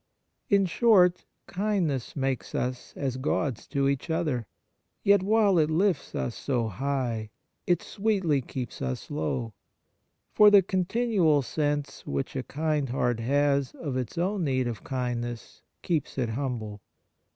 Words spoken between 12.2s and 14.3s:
a kind heart has of its